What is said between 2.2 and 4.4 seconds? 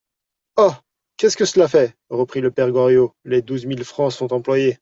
le père Goriot, les douze mille francs sont